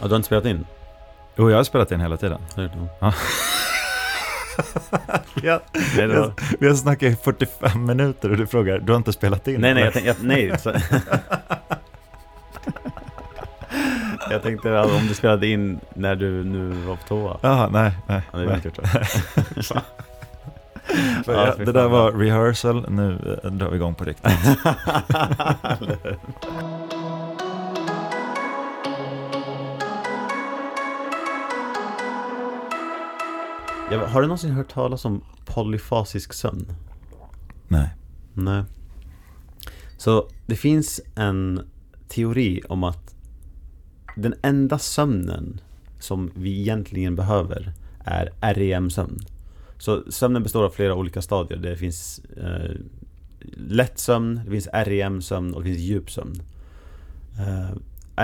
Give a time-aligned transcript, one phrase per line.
[0.00, 0.66] Ja, du har inte spelat in?
[1.36, 2.40] Jo, jag har spelat in hela tiden.
[2.54, 2.62] Ja.
[5.42, 5.60] ja.
[5.96, 6.32] Nej, var...
[6.60, 9.60] Vi har snackat i 45 minuter och du frågar, du har inte spelat in?
[9.60, 10.58] nej, nej, jag tänkte, jag, nej.
[10.58, 10.72] Så...
[14.30, 17.38] jag tänkte att om du spelade in när du nu var på toa.
[17.42, 18.22] Jaha, nej, nej.
[18.32, 18.54] Ja, det nej.
[18.64, 18.82] inte
[21.26, 24.32] Ja, jag- det där var rehearsal, nu eh, drar vi igång på riktigt.
[33.90, 36.72] Jag, har du någonsin hört talas om polyfasisk sömn?
[37.68, 37.88] nej.
[38.34, 38.64] Nej.
[39.96, 41.60] Så det finns en
[42.08, 43.14] teori om att
[44.16, 45.60] den enda sömnen
[45.98, 47.72] som vi egentligen behöver
[48.04, 49.18] är REM-sömn.
[49.78, 51.58] Så sömnen består av flera olika stadier.
[51.58, 52.76] Det finns eh,
[53.56, 56.42] lätt sömn, det finns REM-sömn och det finns djup sömn.
[57.38, 57.76] Eh,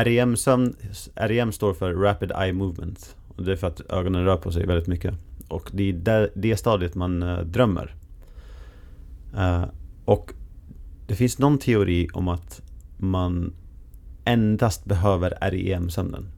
[0.05, 0.75] REM-sömn,
[1.15, 3.17] REM står för Rapid Eye Movement.
[3.37, 5.15] Och det är för att ögonen rör på sig väldigt mycket.
[5.49, 7.95] Och det är det, det stadiet man eh, drömmer.
[9.37, 9.65] Eh,
[10.05, 10.33] och
[11.07, 12.63] det finns någon teori om att
[12.97, 13.53] man
[14.25, 16.29] endast behöver REM-sömnen.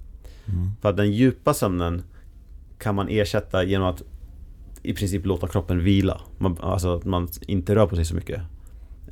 [0.47, 0.71] Mm.
[0.81, 2.03] För att den djupa sömnen
[2.79, 4.03] kan man ersätta genom att
[4.83, 6.21] i princip låta kroppen vila.
[6.39, 8.43] Man, alltså att man inte rör på sig så mycket.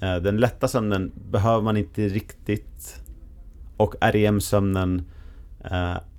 [0.00, 3.02] Eh, Den lätta sömnen behöver man inte riktigt.
[3.76, 5.02] Och REM-sömnen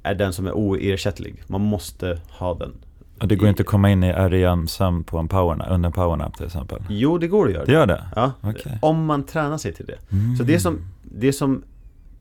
[0.03, 1.43] är den som är oersättlig.
[1.47, 2.73] Man måste ha den.
[3.21, 6.37] Och det går inte att komma in i REM-sömn på en powernap, under en powernap
[6.37, 6.79] till exempel?
[6.89, 7.65] Jo, det går att göra.
[7.65, 8.03] Det gör det?
[8.15, 8.79] Ja, Okej.
[8.81, 9.97] om man tränar sig till det.
[10.37, 11.63] Så det som, det som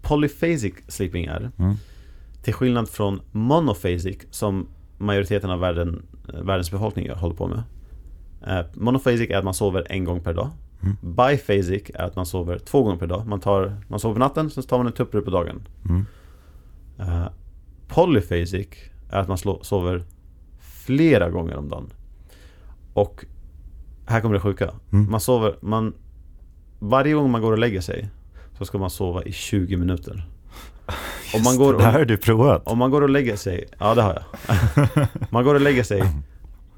[0.02, 1.74] polyphasic sleeping är, Mm.
[2.42, 4.66] till skillnad från monophasic som
[4.98, 6.02] majoriteten av världen,
[6.34, 7.62] eh, världens befolkning håller på med.
[8.46, 10.50] Eh, monophasic är att man sover en gång per dag.
[10.82, 10.96] Mm.
[11.00, 13.26] Biphasic är att man sover två gånger per dag.
[13.26, 15.68] Man, tar, man sover på natten, sen tar man en tupplur på dagen.
[15.88, 16.04] Mm.
[16.98, 17.26] Eh,
[17.88, 18.66] polyphasic
[19.10, 20.04] är att man sover
[20.86, 21.90] flera gånger om dagen.
[22.94, 23.24] Och
[24.06, 24.70] här kommer det sjuka.
[24.92, 25.10] Mm.
[25.10, 25.94] Man sover, man,
[26.78, 28.08] varje gång man går och lägger sig
[28.58, 30.28] så ska man sova i 20 minuter.
[31.34, 32.62] Om man, går det här och, har du provat.
[32.66, 35.08] om man går och lägger sig, ja det har jag.
[35.30, 36.02] Man går och lägger sig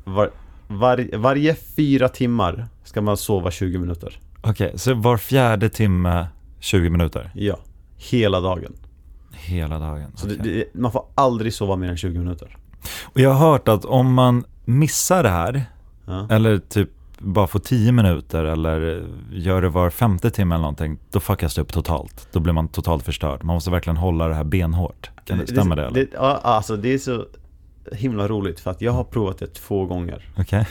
[0.04, 0.30] var,
[0.68, 4.20] var, varje fyra timmar ska man sova 20 minuter.
[4.40, 6.26] Okej, så var fjärde timme
[6.60, 7.30] 20 minuter?
[7.34, 7.58] Ja,
[7.96, 8.72] hela dagen.
[9.32, 10.12] Hela dagen?
[10.14, 12.56] Så det, det, man får aldrig sova mer än 20 minuter.
[13.02, 15.64] Och jag har hört att om man missar det här,
[16.06, 16.26] Ja.
[16.30, 21.20] eller typ bara får 10 minuter eller gör det var femte timme eller någonting, då
[21.20, 22.28] fuckas det upp totalt.
[22.32, 23.44] Då blir man totalt förstörd.
[23.44, 25.10] Man måste verkligen hålla det här benhårt.
[25.24, 25.94] Kan det, stämma det, eller?
[25.94, 27.26] det, ja, alltså det är så
[27.92, 30.28] himla roligt för att jag har provat det två gånger.
[30.38, 30.66] Okej.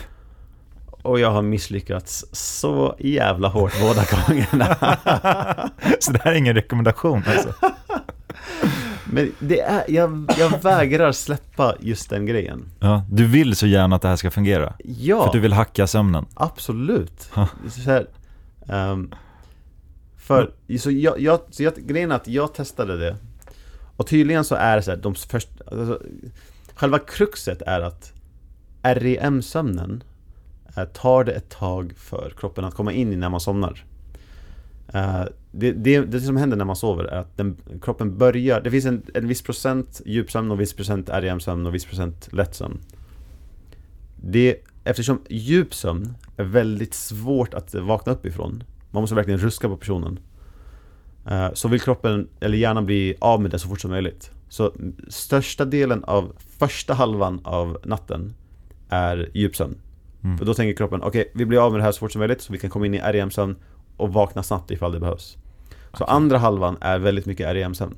[1.02, 4.76] Och jag har misslyckats så jävla hårt båda gångerna.
[6.00, 7.54] Så det här är ingen rekommendation alltså?
[9.12, 12.66] Men det är, jag, jag vägrar släppa just den grejen.
[12.80, 14.74] Ja, du vill så gärna att det här ska fungera?
[14.84, 16.26] Ja, För att du vill hacka sömnen?
[16.34, 17.30] absolut.
[17.70, 18.08] Så här,
[18.68, 19.14] ehm,
[20.18, 23.16] för, så jag, jag, så jag, grejen är att jag testade det.
[23.98, 26.02] Och tydligen så är det så här, de först, alltså,
[26.76, 28.14] själva kruxet är att
[28.84, 30.04] REM-sömnen
[30.78, 33.84] eh, tar det ett tag för kroppen att komma in i när man somnar.
[34.94, 38.72] Eh, det, det, det som händer när man sover är att den, kroppen börjar, det
[38.72, 42.80] finns en, en viss procent djupsömn och viss procent REM-sömn och viss procent lättsömn.
[44.22, 49.78] Det, eftersom djupsömn är väldigt svårt att vakna upp ifrån, man måste verkligen ruska på
[49.78, 50.20] personen.
[51.26, 54.32] eh, Så vill kroppen, eller hjärnan bli av med det så fort som möjligt.
[54.50, 54.74] Så
[55.08, 58.34] största delen av första halvan av natten
[58.90, 59.76] är djupsömn.
[60.24, 60.38] Mm.
[60.38, 62.42] För då tänker kroppen, okej vi blir av med det här så fort som möjligt
[62.42, 63.56] så vi kan komma in i REM-sömn
[63.98, 65.38] och vakna snabbt ifall det behövs.
[65.94, 67.96] Så andra halvan är väldigt mycket REM-sömn.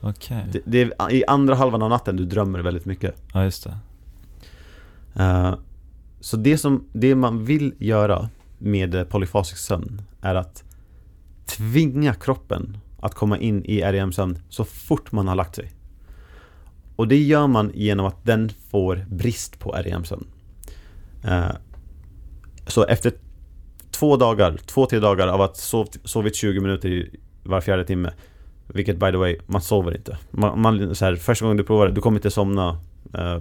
[0.00, 3.14] Okej, Det, det är i andra halvan av natten du drömmer väldigt mycket.
[3.34, 3.76] ja just det.
[5.22, 5.54] Eh,
[6.20, 10.64] så det, som, det man vill göra med polyfasisk sömn är att
[11.46, 15.72] tvinga kroppen att komma in i REM-sömn så fort man har lagt sig.
[16.96, 20.26] Och det gör man genom att den får brist på REM-sömn.
[21.24, 21.50] Eh,
[22.66, 23.12] så efter
[24.02, 27.10] två dagar, två, tre dagar av att sov, sovit 20 minuter i
[27.42, 28.10] var fjärde timme
[28.66, 30.18] vilket by the way, man sover inte.
[30.30, 32.78] Man, man, så här, första gången du provar det, du kommer inte somna
[33.14, 33.36] eh,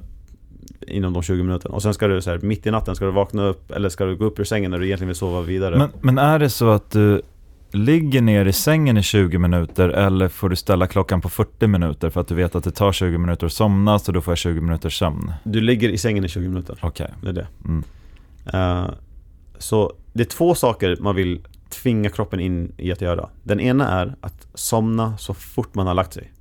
[0.87, 1.75] inom de 20 minuterna.
[1.75, 4.05] Och sen ska du så här, mitt i natten ska du vakna upp eller ska
[4.05, 5.77] du gå upp ur sängen när du egentligen vill sova vidare.
[5.77, 7.21] Men, men är det så att du
[7.71, 12.09] ligger ner i sängen i 20 minuter eller får du ställa klockan på 40 minuter
[12.09, 14.37] för att du vet att det tar 20 minuter att somna så då får jag
[14.37, 15.33] 20 minuter sömn?
[15.43, 16.79] Du ligger i sängen i 20 minuter.
[16.81, 17.09] Okej.
[17.21, 17.47] Det är det.
[17.65, 17.83] Mm.
[18.53, 18.89] Eh,
[19.57, 23.29] så det är två saker man vill tvinga kroppen in i att göra.
[23.43, 26.31] Den ena är att somna så fort man har lagt sig.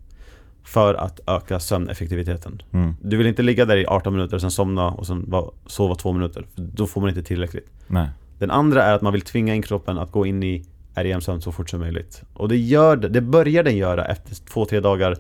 [0.64, 2.62] för att öka sömneffektiviteten.
[2.72, 2.94] Mm.
[3.02, 5.34] Du vill inte ligga där i 18 minuter och sen somna och sen
[5.66, 6.46] sova två minuter.
[6.54, 7.70] För då får man inte tillräckligt.
[7.86, 8.08] Nej.
[8.38, 10.64] Den andra är att man vill tvinga in kroppen att gå in i
[10.94, 12.22] REM-sömn så fort som möjligt.
[12.34, 15.16] Och det gör det, börjar den göra efter två, tre dagar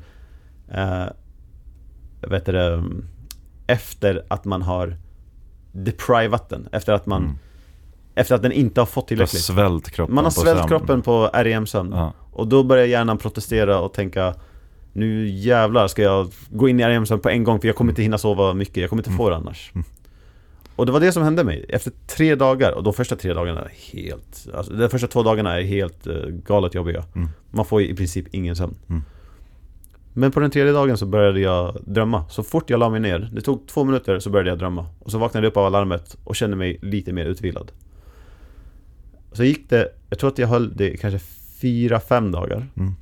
[0.68, 1.04] eh,
[2.20, 2.84] vet det,
[3.66, 4.96] efter att man har
[5.72, 6.68] deprivat den.
[6.72, 7.38] Efter att man Mm.
[8.20, 9.42] Efter att den inte har fått tillräckligt.
[9.42, 10.68] svält kroppen Man har sömn.
[10.68, 11.92] kroppen på REM-sömn.
[11.92, 12.12] Ja.
[12.32, 14.34] Och då börjar hjärnan protestera och tänka
[14.92, 18.02] Nu jävlar ska jag gå in i REM-sömn på en gång för jag kommer inte
[18.02, 19.70] hinna sova mycket, jag kommer inte få det annars.
[19.74, 19.84] Mm.
[20.76, 21.64] Och det var det som hände mig.
[21.68, 24.48] Efter tre dagar, och de första tre dagarna är helt...
[24.54, 27.04] Alltså, de första två dagarna är helt uh, galet jobbiga.
[27.14, 27.28] Mm.
[27.50, 28.76] Man får i princip ingen sömn.
[28.88, 29.02] Mm.
[30.12, 32.24] Men på den tredje dagen så började jag drömma.
[32.28, 34.86] Så fort jag la mig ner, det tog två minuter så började jag drömma.
[35.00, 37.72] Och så vaknade jag upp av alarmet och kände mig lite mer utvilad.
[39.32, 41.18] Så gick det, jag tror att jag höll det kanske
[41.60, 42.68] fyra, fem dagar.
[42.76, 42.94] Mm.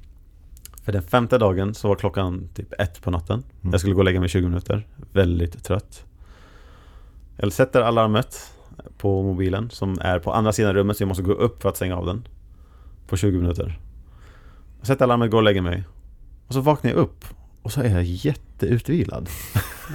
[0.82, 3.42] För den femte dagen så var klockan typ ett på natten.
[3.60, 3.72] Mm.
[3.72, 4.86] Jag skulle gå och lägga mig i 20 minuter.
[5.12, 6.04] Väldigt trött.
[7.36, 8.54] Jag sätter alarmet
[8.98, 11.76] på mobilen som är på andra sidan rummet så jag måste gå upp för att
[11.76, 12.28] stänga av den.
[13.06, 13.80] På 20 minuter.
[14.78, 15.84] Jag sätter alarmet, går och lägger mig.
[16.46, 17.24] Och så vaknar jag upp
[17.62, 19.28] och så är jag jätteutvilad.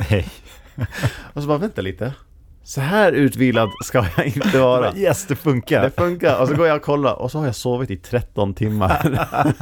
[0.10, 0.28] Nej.
[1.34, 2.14] Och så bara, vänta lite.
[2.64, 4.94] Så här utvilad ska jag inte vara.
[4.98, 5.82] Yes, det funkar.
[5.84, 6.42] Det funkar.
[6.42, 9.20] Och så går jag och kollar och så har jag sovit i 13 timmar.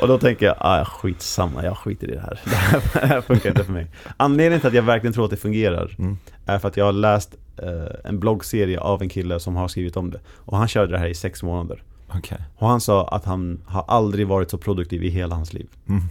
[0.00, 2.40] och då tänker jag, ah, skitsamma, jag skiter i det här.
[2.44, 3.86] Det här, det här funkar inte för mig.
[4.16, 6.16] Anledningen till att jag verkligen tror att det fungerar Mm.
[6.46, 7.68] är för att jag har läst eh,
[8.10, 10.20] en bloggserie av en kille som har skrivit om det.
[10.36, 11.82] Och han körde det här i sex månader.
[12.08, 12.38] Okej.
[12.56, 15.66] Och han sa att han har aldrig varit så produktiv i hela hans liv.
[15.88, 16.02] Mm.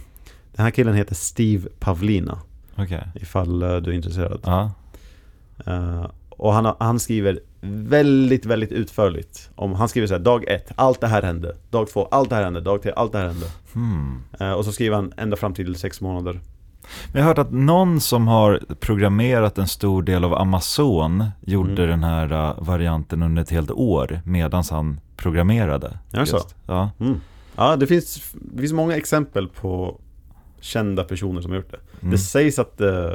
[0.52, 2.38] Den här killen heter Steve Pavlina,
[2.76, 3.02] Okej.
[3.14, 4.40] ifall eh, du är intresserad.
[4.44, 4.70] Ja.
[5.66, 10.72] Eh, och han, han skriver väldigt, väldigt utförligt om, han skriver så här, dag ett,
[10.76, 11.56] allt det här hände.
[11.70, 12.60] Dag två, allt det här hände.
[12.60, 13.46] Dag tre, allt det här hände.
[13.74, 14.22] Hmm.
[14.40, 16.40] Eh, och så skriver han ända fram till sex månader.
[17.12, 21.84] Men jag har hört att någon som har programmerat en stor del av Amazon gjorde
[21.84, 21.88] Mm.
[21.88, 25.98] den här uh, varianten under ett helt år medan han programmerade.
[26.12, 26.40] Är det så?
[26.66, 26.90] Ja.
[27.00, 27.20] Mm.
[27.56, 30.00] Ja, det finns, det finns många exempel på
[30.60, 31.78] kända personer som har gjort det.
[32.00, 32.10] Mm.
[32.10, 33.10] Det sägs att eh,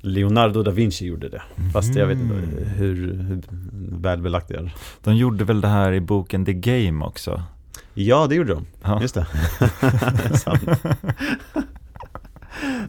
[0.00, 1.42] Leonardo da Vinci gjorde det.
[1.72, 2.48] Fast jag vet inte Mm.
[2.76, 2.96] hur,
[3.28, 3.42] hur
[4.00, 4.74] välbelagt det är.
[5.04, 7.42] De gjorde väl det här i boken The Game också?
[7.94, 8.66] Ja, det gjorde de.
[8.82, 9.02] Ja.
[9.02, 9.26] Just det.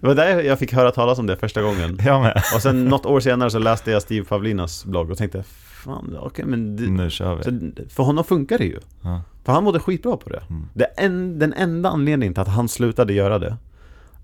[0.01, 1.99] Det var där jag fick höra talas om det första gången.
[2.05, 2.41] Jag med.
[2.55, 5.43] Och sen något år senare så läste jag Steve Pavlinas blogg och tänkte
[5.85, 7.43] Fan, okej men det, Nu kör vi.
[7.43, 8.79] så För honom funkar det ju.
[9.01, 9.21] Ja.
[9.43, 10.43] För han mådde skitbra på det.
[10.49, 10.65] Mm.
[10.73, 13.57] det en, den enda anledningen till att han slutade göra det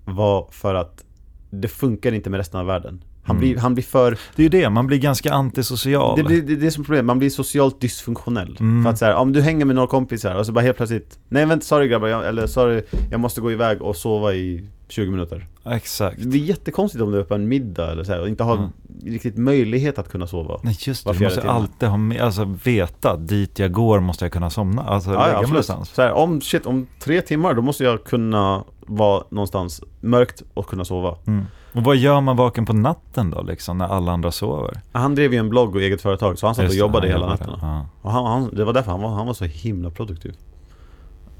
[0.04, 1.04] var för att
[1.50, 3.04] det funkar inte med resten av världen.
[3.24, 3.40] Han, Mm.
[3.40, 4.10] blir, han blir för...
[4.36, 6.16] Det är ju det, man blir ganska antisocial.
[6.16, 8.56] Det, blir, det, det är som problem, man blir socialt dysfunktionell.
[8.60, 8.82] Mm.
[8.84, 11.46] För att säga, om du hänger med några kompisar och så bara helt plötsligt Nej
[11.46, 15.46] vänta, sorry grabbar, jag, eller sorry, jag måste gå iväg och sova i 20 minuter.
[15.64, 16.16] Exakt.
[16.18, 18.56] Det blir jättekonstigt om du är på en middag eller så här, och inte har
[18.56, 18.70] Mm.
[19.04, 20.60] riktigt möjlighet att kunna sova.
[20.62, 24.32] Nej just det, du måste alltid ha med, alltså veta, dit jag går måste jag
[24.32, 25.88] kunna somna, alltså Ja, lägga mig någonstans.
[25.88, 30.66] Så här, om, shit, om tre timmar då måste jag kunna vara någonstans mörkt och
[30.66, 31.16] kunna sova.
[31.26, 31.44] Mm.
[31.72, 34.80] Och vad gör man vaken på natten då liksom, när alla andra sover?
[34.92, 37.58] Han drev ju en blogg och eget företag så han satt och jobbade hela nätterna.
[37.62, 37.86] Ja.
[38.02, 40.34] Och han, han, det var därför han var, han var så himla produktiv.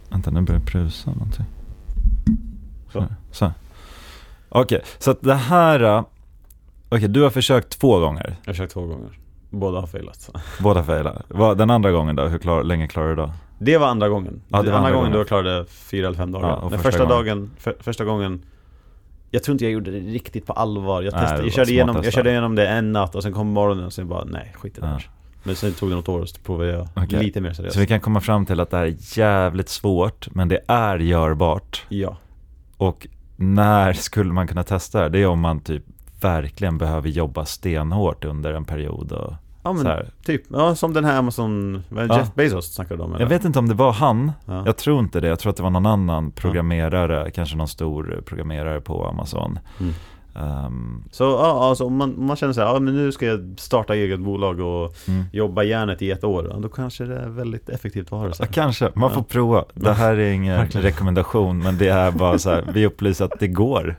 [0.08, 1.44] Vänta, nu börjar det prusa någonting.
[2.92, 3.04] Så.
[3.30, 3.52] Så.
[4.54, 5.80] Okej, så att det här...
[5.80, 6.04] äh,
[6.88, 8.36] Okej, du har försökt två gånger.
[8.42, 9.18] Jag har försökt två gånger.
[9.50, 10.30] Båda har failat.
[10.60, 11.54] Båda failar.
[11.54, 13.32] Den andra gången då, hur klar, länge klarar du då?
[13.58, 14.42] Det var andra gången.
[14.48, 15.18] Ja, det andra, andra gången gången.
[15.18, 16.48] då klarade jag fyra eller fem dagar.
[16.62, 17.26] Ja, Den första gången?
[17.26, 18.42] dagen, för, första gången
[19.30, 21.02] Jag tror inte jag gjorde det riktigt på allvar.
[21.02, 23.32] Jag, Nej, testade, det jag, körde igenom, jag körde igenom det en natt och sen
[23.32, 25.00] kom morgonen och sen bara nej, skit i det Ja.
[25.42, 27.24] Men sen tog det något år och så provade jag Okej.
[27.24, 27.74] lite mer seriöst.
[27.74, 30.98] Så vi kan komma fram till att det här är jävligt svårt, men det är
[30.98, 31.84] görbart.
[31.88, 32.16] Ja.
[32.76, 33.06] Och
[33.42, 35.08] när skulle man kunna testa det?
[35.08, 35.82] Det är om man typ
[36.20, 39.34] verkligen behöver jobba stenhårt under en period och
[39.64, 40.10] Ja så men här.
[40.24, 42.18] typ, ja som den här Amazon, Ja.
[42.18, 43.20] Jeff Bezos snackade om eller?
[43.24, 44.62] Jag vet inte om det var han, ja.
[44.66, 48.22] jag tror inte det, jag tror att det var någon annan programmerare, kanske någon stor
[48.26, 49.58] programmerare på Amazon.
[49.80, 49.92] Mm.
[50.34, 53.54] Ehm, Så ja, alltså om man, man känner så här, ja men nu ska jag
[53.56, 55.24] starta eget bolag och mm.
[55.32, 58.42] jobba järnet i ett år, då kanske det är väldigt effektivt att ha det så
[58.42, 59.26] Ja, kanske, man får Ja.
[59.28, 59.64] prova.
[59.74, 60.84] Det här är ingen Verkligen.
[60.86, 63.96] rekommendation, men det är bara så här, vi upplyser att det går.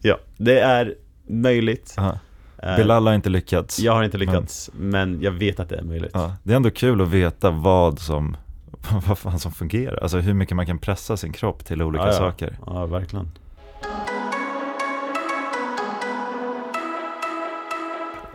[0.00, 0.94] Ja, det är
[1.28, 1.94] möjligt.
[1.96, 2.18] Ja.
[2.58, 3.78] Eh, Bilal har inte lyckats.
[3.80, 6.10] Jag har inte lyckats, men jag vet att det är möjligt.
[6.14, 8.36] Ja, det är ändå kul att veta vad som,
[9.06, 10.02] vad fan som fungerar.
[10.02, 12.12] Alltså hur mycket man kan pressa sin kropp till olika ja.
[12.12, 12.58] saker.
[12.66, 13.30] Ja, verkligen.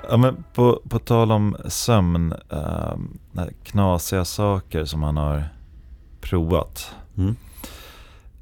[0.10, 3.20] Ja, men på, på tal om sömn, um,
[3.63, 5.44] knasiga saker som man har
[6.22, 6.92] provat.
[7.18, 7.36] Mm.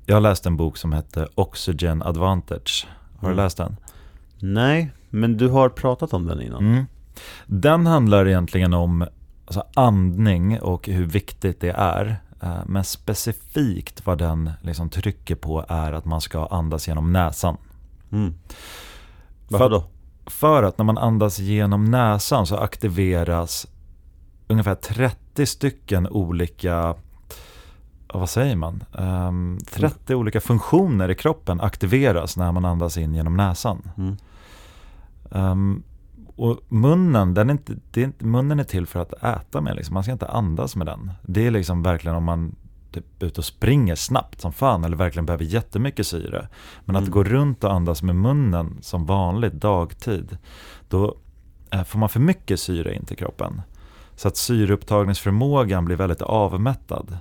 [0.05, 2.87] Jag läst en bok som hette Oxygen Advantage.
[3.19, 3.37] Har Mm.
[3.37, 3.75] du läst den?
[4.39, 6.65] Nej, men du har pratat om den innan.
[6.71, 6.85] Mm.
[7.45, 9.07] Den handlar egentligen om
[9.45, 12.21] alltså, andning och hur viktigt det är.
[12.41, 17.57] Eh, Men specifikt vad den liksom trycker på är att man ska andas genom näsan.
[18.11, 18.33] Mm.
[19.47, 19.83] Varför då?
[20.27, 23.67] För att när man andas genom näsan så aktiveras
[24.47, 26.95] ungefär 30 stycken olika,
[28.13, 28.83] vad säger man?
[28.97, 33.89] Ehm, 30 olika funktioner i kroppen aktiveras när man andas in genom näsan.
[33.97, 34.17] Mm.
[35.31, 35.83] Ehm,
[36.35, 39.75] och munnen, den är inte, är inte, munnen är till för att äta med.
[39.75, 39.93] Liksom.
[39.93, 41.11] Man ska inte andas med den.
[41.21, 42.55] Det är liksom verkligen om man
[43.01, 46.47] typ ute och springer snabbt som fan eller verkligen behöver jättemycket syre.
[46.85, 47.11] Men att Mm.
[47.11, 50.37] gå runt och andas med munnen som vanligt dagtid,
[50.89, 51.15] då
[51.71, 53.61] eh, får man för mycket syre in till kroppen.
[54.15, 57.17] Så att syreupptagningsförmågan blir väldigt avmättad.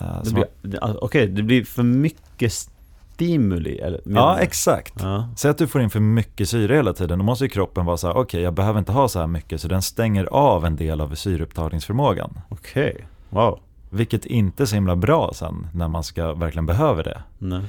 [0.00, 4.00] Eh, Det så blir, det- Okej, blir för mycket stimuli eller?
[4.04, 4.94] ja, exakt.
[5.00, 5.28] Ja.
[5.36, 7.96] Säg att du får in för mycket syre hela tiden, då måste ju kroppen vara
[7.96, 10.76] så här, okej jag behöver inte ha så här mycket, så den stänger av en
[10.76, 12.40] del av syreupptagningsförmågan.
[12.48, 13.58] Okej, wow.
[13.94, 17.22] Vilket inte är så himla bra sen när man ska verkligen behöver det.
[17.38, 17.62] Nej.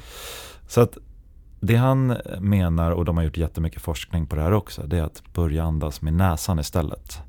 [0.67, 0.97] Så att
[1.59, 5.03] det han menar, och de har gjort jättemycket forskning på det här också, det är
[5.03, 7.19] att börja andas med näsan istället.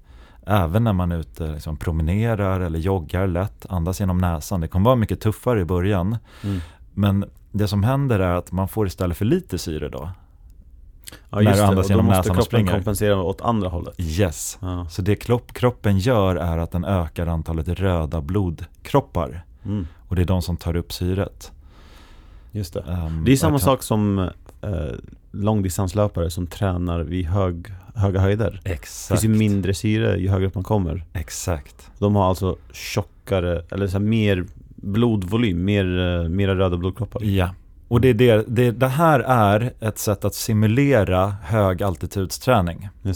[0.46, 4.60] Även när man är ute liksom promenerar eller joggar lätt, andas genom näsan.
[4.60, 6.60] Det kommer vara mycket tuffare i början, Mm.
[6.94, 10.10] men det som händer är att man får istället för lite syre då.
[11.30, 12.72] Ja När just du det, andas då genom måste näsan och kroppen springer.
[12.72, 13.94] kompensera åt andra hållet.
[14.00, 14.58] Yes.
[14.60, 14.86] Ja.
[14.90, 19.44] Så det kropp, kroppen gör är att den ökar antalet röda blodkroppar.
[19.64, 19.86] Mm.
[20.08, 21.52] Och det är de som tar upp syret.
[22.52, 22.80] Just det.
[22.88, 24.18] Ehm, Det är samma kan- sak som
[24.62, 24.70] eh,
[25.32, 28.60] långdistanslöpare som tränar vid hög, höga höjder.
[28.64, 29.08] Det Exakt.
[29.20, 31.04] finns ju mindre syre ju högre upp man kommer.
[31.12, 31.90] Exakt.
[31.98, 34.44] De har alltså tjockare, eller så mer
[34.76, 37.22] blodvolym, mer, eh, mera röda blodkroppar.
[37.24, 37.50] Ja.
[37.94, 42.88] Och det, är det, det, det här är ett sätt att simulera hög altitudsträning.
[43.02, 43.14] Det.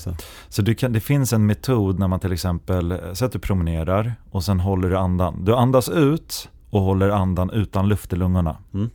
[0.49, 3.39] Så du kan, det finns en metod när man till exempel, eh, säg att du
[3.39, 5.45] promenerar och sen håller du andan.
[5.45, 8.57] Du andas ut och håller andan utan luft i lungorna.
[8.75, 8.91] Mm.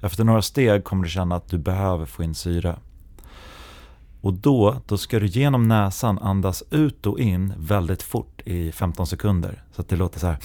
[0.00, 2.76] Efter några steg kommer du känna att du behöver få in syre.
[4.20, 9.06] Och då, då ska du genom näsan andas ut och in väldigt fort i 15
[9.06, 9.62] sekunder.
[9.72, 10.38] Så att det låter så här.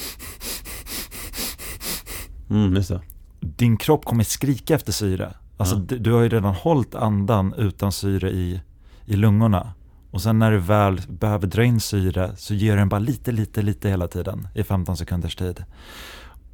[2.50, 3.01] Mm, just det.
[3.39, 5.34] Din kropp kommer skrika efter syre.
[5.58, 5.81] Alltså Ja.
[5.81, 8.62] du, du har ju redan hållit andan utan syre i,
[9.05, 9.74] i lungorna.
[10.12, 13.62] Och sen när du väl behöver dra in syre så ger den bara lite, lite,
[13.62, 15.63] lite hela tiden i 15 sekunders tid.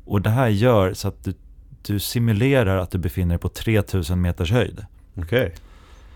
[0.05, 1.33] Och det här gör så att du,
[1.81, 4.85] du simulerar att du befinner dig på 3000 meters höjd.
[5.17, 5.55] Okej.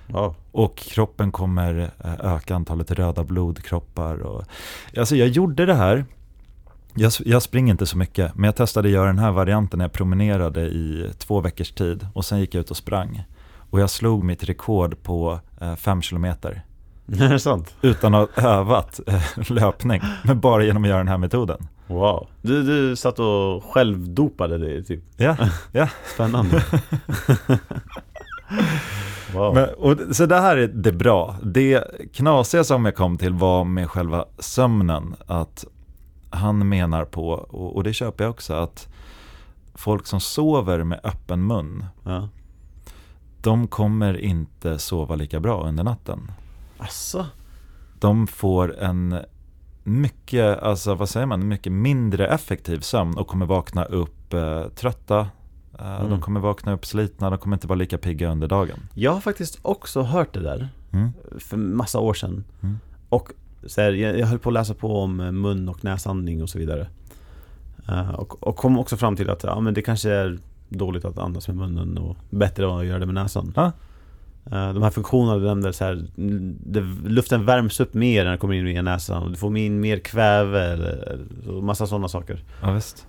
[0.08, 0.36] Wow.
[0.52, 4.20] Och kroppen kommer eh, öka antalet röda blodkroppar.
[4.20, 4.44] Och,
[4.98, 6.06] alltså jag gjorde det här,
[6.94, 9.86] jag, jag springer inte så mycket, men jag testade att göra den här varianten när
[9.86, 12.08] jag promenerade i två veckors tid.
[12.14, 13.24] Och sen gick jag ut och sprang.
[13.70, 16.64] Och jag slog mitt rekord på eh, fem kilometer.
[17.08, 17.76] Är det sant?
[17.82, 21.68] Utan att ha övat eh, löpning, men bara genom att göra den här metoden.
[21.88, 22.28] Wow.
[22.42, 25.04] Du, du satt och självdopade dig typ.
[25.18, 25.36] Ja,
[25.72, 25.90] ja.
[26.14, 26.64] Spännande.
[29.34, 29.54] wow.
[29.54, 31.36] Men, och, så det här är det bra.
[31.44, 35.16] Det knasiga som jag kom till var med själva sömnen.
[35.28, 35.66] Att
[36.30, 38.88] han menar på, och, och det köper jag också, att
[39.74, 42.30] folk som sover med öppen mun, ja.
[43.42, 46.32] de kommer inte sova lika bra under natten.
[46.78, 47.26] Asså?
[48.00, 49.20] De får en
[49.84, 55.20] mycket, alltså vad säger man, mycket mindre effektiv sömn och kommer vakna upp eh, trötta.
[55.20, 55.26] Eh,
[56.00, 56.10] Mm.
[56.10, 58.80] De kommer vakna upp slitna, de kommer inte vara lika pigga under dagen.
[58.94, 61.10] Jag har faktiskt också hört det där Mm.
[61.40, 62.44] för massa år sedan.
[62.62, 62.80] Mm.
[63.10, 63.30] Och
[63.66, 66.50] så här, jag, jag höll på att läsa på om eh, mun och näsandning och
[66.50, 66.88] så vidare.
[67.88, 70.38] Eh, och, och kom också fram till att ja, men det kanske är
[70.70, 73.54] dåligt att andas med munnen och bättre att göra det med näsan.
[73.56, 73.72] Ja.
[74.46, 76.06] Eh, de här funktionerna du nämnde, så här,
[76.66, 79.80] det, luften värms upp mer när den kommer in via näsan och du får in
[79.80, 82.44] mer kväve eller, eller massa sådana saker.
[82.62, 83.08] Ja, visst.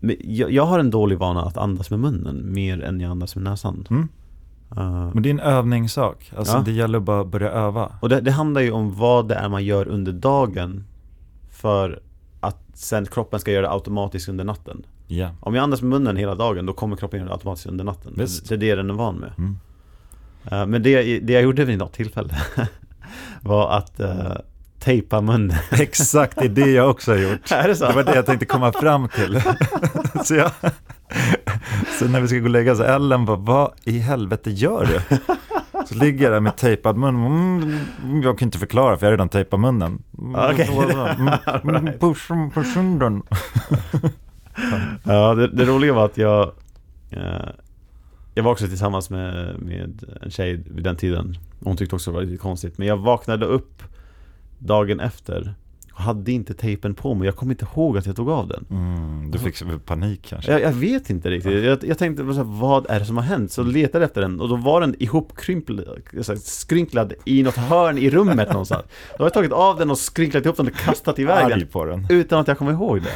[0.00, 3.36] Men jag, jag har en dålig vana att andas med munnen mer än jag andas
[3.36, 3.86] med näsan.
[3.90, 4.08] Mm.
[4.76, 6.32] Eh, Men det är en övningssak.
[6.36, 6.62] Alltså Ja.
[6.62, 7.92] det gäller bara att börja öva.
[8.00, 10.84] och det, det handlar ju om vad det är man gör under dagen
[11.50, 12.00] för
[12.40, 14.86] att sen kroppen ska göra det automatiskt under natten.
[15.06, 15.30] Ja.
[15.40, 18.12] Om jag andas med munnen hela dagen då kommer kroppen göra det automatiskt under natten.
[18.16, 18.48] Visst.
[18.48, 19.32] Det är det den är van med.
[19.38, 19.56] Mm.
[20.44, 22.34] Eh, men det, det jag gjorde vid något tillfälle
[23.40, 24.32] var att uh,
[24.78, 25.56] tejpa munnen.
[25.70, 27.52] Exakt, det är det jag också har gjort.
[27.52, 27.86] är det så?
[27.86, 29.42] Det var det jag tänkte komma fram till.
[30.24, 30.50] så, jag,
[31.98, 35.16] så när vi ska gå och lägga så Ellen bara, vad i helvete gör du?
[35.86, 37.16] Så ligger jag där med tejpad mun.
[37.16, 40.02] Mm, jag kan inte förklara för jag har redan tejpat munnen.
[40.18, 40.68] Mm, Okej.
[41.18, 42.14] Mm, mm, På,
[42.54, 43.22] på kinden.
[45.04, 46.52] Ja, det, det roliga var att jag
[47.10, 47.48] eh,
[48.34, 52.14] Jag var också tillsammans med, med en tjej vid den tiden Hon tyckte också det
[52.14, 53.82] var lite konstigt Men jag vaknade upp
[54.58, 55.54] Dagen efter
[55.96, 58.66] hade inte tejpen på mig, jag kommer inte ihåg att jag tog av den.
[58.70, 60.52] Mm, du fick panik kanske?
[60.52, 63.24] Jag, jag vet inte riktigt, jag, jag tänkte så här, vad är det som har
[63.24, 63.52] hänt?
[63.52, 67.98] Så letade efter den och då var den ihopkrymplad, så här, skrynklad i något hörn
[67.98, 68.84] i rummet någonstans.
[69.10, 71.66] Då har jag tagit av den och skrynklat ihop den och kastat iväg den Arg
[71.66, 72.06] på den.
[72.10, 73.12] Utan att jag kommer ihåg det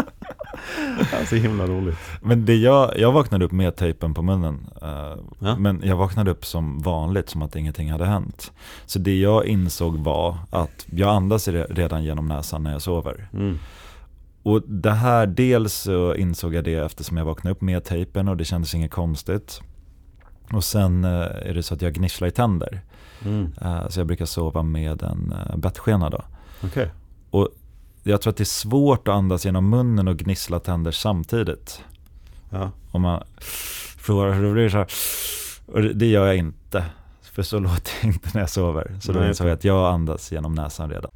[1.12, 4.66] ja, Så himla roligt Men det jag, jag vaknade upp med tejpen på munnen.
[4.82, 5.56] eh, Ja.
[5.56, 8.52] Men jag vaknade upp som vanligt, som att ingenting hade hänt.
[8.86, 13.28] Så det jag insåg var att jag andas re- redan genom näsan när jag sover.
[13.32, 13.58] mm.
[14.42, 18.36] Och det här, dels så insåg jag det eftersom jag vaknade upp med tejpen och
[18.36, 19.60] det kändes inget konstigt.
[20.52, 21.10] Och sen eh,
[21.50, 22.80] är det så att jag gnisslar i tänder.
[23.24, 23.52] Mm.
[23.60, 26.22] Eh, Så jag brukar sova med en bettskena då.
[26.64, 26.90] Okej
[27.30, 27.48] Och
[28.10, 31.80] jag tror att det är svårt att andas genom munnen och gnissla tänder samtidigt.
[32.50, 32.70] ja.
[32.90, 33.24] Om man
[34.06, 34.86] hur det blir så här.
[35.66, 36.84] Och det, det gör jag inte.
[37.22, 38.98] För så låter jag inte när jag sover.
[39.00, 41.10] Så då insåg jag att jag andas genom näsan redan.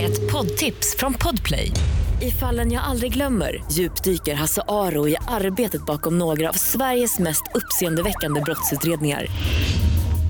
[0.00, 1.70] Ett poddtips från Podplay.
[2.22, 7.42] I fallen jag aldrig glömmer djupdyker Hasse Aro i arbetet bakom några av Sveriges mest
[7.54, 9.26] uppseendeväckande brottsutredningar.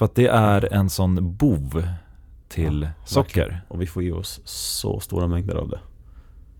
[0.00, 1.88] För att det är en sån bov
[2.48, 3.62] till socker.
[3.68, 5.80] Och vi får i oss så stora mängder av det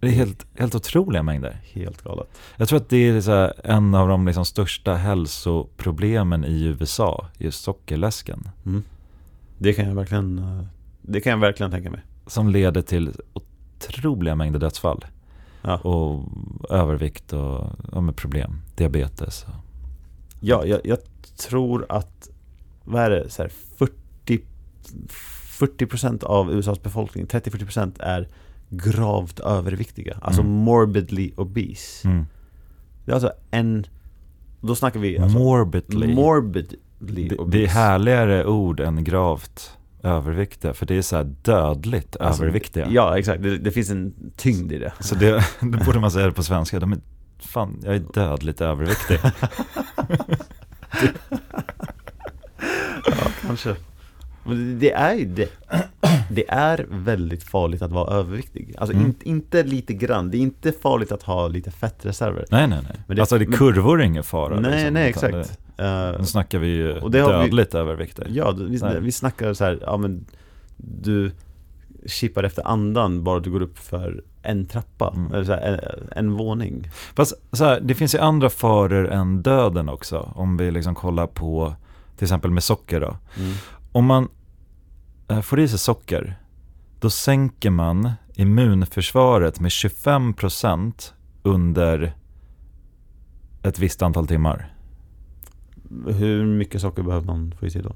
[0.01, 1.61] Det är helt, helt otroliga mängder.
[1.73, 7.27] Helt galet Jag tror att det är en av de liksom största hälsoproblemen i USA,
[7.39, 8.49] just sockerläsken.
[8.67, 8.83] mm.
[9.59, 10.67] Det kan jag verkligen
[11.03, 15.05] Det kan jag verkligen tänka mig Som leder till otroliga mängder dödsfall.
[15.63, 16.25] Ja, Och
[16.71, 18.63] övervikt och ja, problem.
[18.75, 19.47] Diabetes.
[20.41, 20.99] ja jag, jag
[21.37, 22.30] tror att
[22.91, 23.31] Vad är det?
[23.31, 24.41] Så här 40
[25.59, 28.29] 40% av USAs befolkning 30-40% är
[28.69, 30.53] gravt överviktiga Alltså Mm.
[30.53, 32.27] morbidly obese Mm.
[33.05, 33.87] Det är alltså en
[34.61, 36.15] Då snackar vi alltså Morbidly.
[36.15, 36.79] Morbidly
[37.29, 39.71] det, obese det är härligare ord än gravt
[40.03, 40.75] överviktiga.
[40.75, 42.87] För det är så här dödligt Alltså, överviktiga.
[42.91, 43.43] Ja, exakt.
[43.43, 44.93] Det, det finns en tyngd i det.
[45.01, 46.81] Så det, det borde man säga på svenska.
[46.81, 46.99] De är,
[47.39, 49.19] fan, jag är dödligt överviktig.
[53.47, 53.77] Kanske.
[54.45, 55.49] Men det är ju det.
[56.31, 58.75] Det är väldigt farligt att vara överviktig.
[58.79, 59.07] Alltså Mm.
[59.07, 60.31] inte, inte lite grann.
[60.31, 62.45] Det är inte farligt att ha lite fettreserver.
[62.51, 63.01] Nej, nej, nej.
[63.07, 64.61] Men det- alltså det men- kurvor är ingen fara.
[64.61, 65.33] nej, liksom, nej, exakt.
[65.33, 68.25] Det, Eh, nu snackar vi ju Och det vi- dödligt överviktig.
[68.29, 69.01] ja, vi, Nej.
[69.01, 70.25] vi snackar så här, ja men
[70.77, 71.31] du
[72.07, 75.33] chippar efter andan bara du går upp för en trappa, Mm.
[75.33, 76.91] eller så här, en, en våning.
[77.15, 80.33] Fast så här, det finns ju andra faror än döden också.
[80.35, 81.75] Om vi liksom kollar på
[82.21, 83.17] till exempel med socker då.
[83.43, 83.53] Mm.
[83.93, 84.29] Om man
[85.29, 86.39] eh, får i sig socker,
[86.99, 92.13] då sänker man immunförsvaret med 25% under
[93.63, 94.73] ett visst antal timmar.
[96.07, 97.93] Hur mycket socker behöver man få i sig då?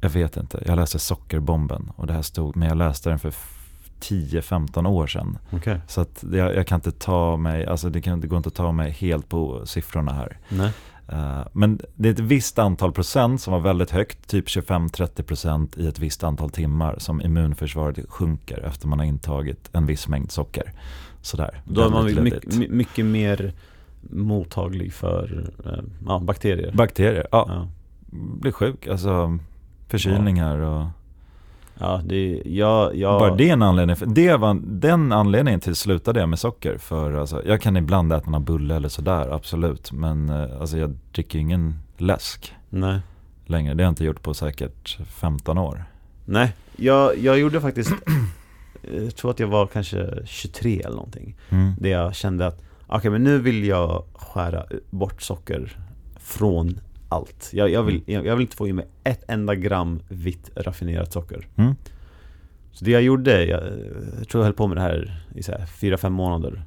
[0.00, 3.28] Jag vet inte, jag läste Sockerbomben och det här stod, men jag läste den för
[3.28, 3.54] f-
[4.00, 5.38] 10-15 år sedan.
[5.50, 5.80] Okej.
[5.86, 8.54] Så att jag, jag kan inte ta mig, alltså det, kan, det går inte att
[8.54, 10.38] ta mig helt på siffrorna här.
[10.48, 10.72] Nej.
[11.08, 15.78] Eh, Men det är ett visst antal procent som var väldigt högt, typ 25-30 procent
[15.78, 20.30] i ett visst antal timmar som immunförsvaret sjunker efter man har intagit en viss mängd
[20.30, 20.72] socker.
[21.22, 21.60] Sådär.
[21.64, 23.52] Då är man mycket, mycket mer
[24.10, 26.72] mottaglig för eh, ja, bakterier.
[26.72, 27.68] Bakterier, ja, ja.
[28.10, 29.38] blir sjuk, alltså
[29.88, 30.86] förkylningar och
[31.80, 33.96] ja, det jag, jag, bara det är en anledning.
[33.96, 36.78] För det var, den anledningen till slutade jag med socker.
[36.78, 39.92] För alltså, jag kan ibland äta någon bulle eller sådär, absolut.
[39.92, 43.00] Men eh, alltså, jag dricker ju ingen läsk Nej.
[43.46, 43.74] längre.
[43.74, 45.84] Det har jag inte gjort på säkert 15 år.
[46.24, 47.92] Nej, jag, jag gjorde faktiskt
[48.82, 51.74] Jag tror att jag var kanske 23 eller någonting Mm.
[51.78, 55.78] Där jag kände att Okej men nu vill jag skära bort socker
[56.20, 60.00] Från allt jag, jag, vill, jag, jag vill inte få i mig ett enda gram
[60.08, 61.74] vitt raffinerat socker Mm.
[62.72, 63.62] Så det jag gjorde, jag,
[64.18, 66.62] jag tror jag höll på med det här i så här 4-5 månader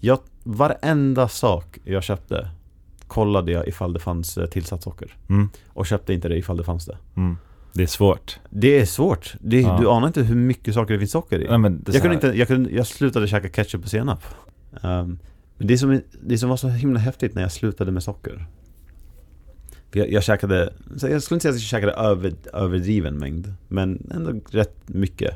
[0.00, 2.48] jag, Varenda sak jag köpte
[3.06, 5.48] Kollade jag ifall det fanns eh, tillsatt socker Mm.
[5.68, 7.36] Och köpte inte det ifall det fanns det Mm.
[7.72, 8.38] Det är svårt.
[8.50, 9.34] Det är svårt.
[9.40, 9.78] Det, Ja.
[9.80, 11.58] Du anar inte hur mycket saker det finns socker i.
[11.58, 14.22] Nej, jag, kunde inte, jag, kunde, jag slutade käka ketchup och senap.
[15.58, 18.46] Men det som, det som var så himla häftigt när jag slutade med socker.
[19.92, 23.54] Jag, jag käkade, jag skulle inte säga att jag käkade över, överdriven mängd.
[23.68, 25.34] Men ändå rätt mycket.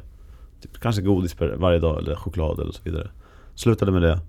[0.60, 3.10] Typ, kanske godis per, varje dag eller choklad eller så vidare.
[3.54, 4.20] Slutade med det.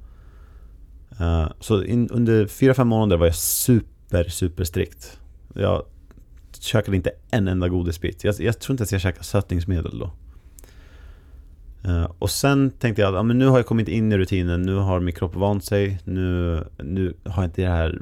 [1.22, 5.20] Uh, så in, under 4-5 månader var jag super, super strikt.
[5.54, 5.86] Jag
[6.60, 8.24] käkade inte en enda godisbit.
[8.24, 10.12] Jag, jag tror inte ens jag käkade sötningsmedel då.
[11.86, 14.62] Uh, och sen tänkte jag att ja, men nu har jag kommit in i rutinen,
[14.62, 18.02] nu har min kropp vant sig, nu, nu har jag inte det här